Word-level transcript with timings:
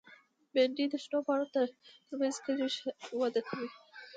بېنډۍ 0.53 0.85
د 0.89 0.93
شنو 1.03 1.19
پاڼو 1.27 1.45
تر 1.53 1.65
منځ 2.19 2.35
ښکلي 2.39 2.67
وده 3.21 3.41
کوي 3.49 3.69